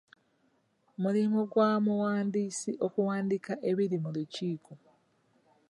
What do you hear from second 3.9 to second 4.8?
mu lukiiko.